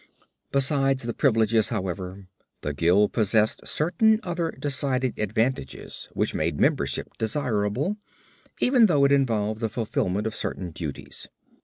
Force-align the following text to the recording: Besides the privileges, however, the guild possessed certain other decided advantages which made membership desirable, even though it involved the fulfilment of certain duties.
Besides 0.51 1.03
the 1.03 1.13
privileges, 1.13 1.69
however, 1.69 2.25
the 2.61 2.73
guild 2.73 3.13
possessed 3.13 3.67
certain 3.67 4.19
other 4.23 4.49
decided 4.49 5.19
advantages 5.19 6.09
which 6.13 6.33
made 6.33 6.59
membership 6.59 7.09
desirable, 7.19 7.97
even 8.59 8.87
though 8.87 9.05
it 9.05 9.11
involved 9.11 9.59
the 9.59 9.69
fulfilment 9.69 10.25
of 10.25 10.33
certain 10.33 10.71
duties. 10.71 11.27